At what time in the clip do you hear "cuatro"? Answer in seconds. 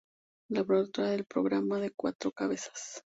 1.95-2.31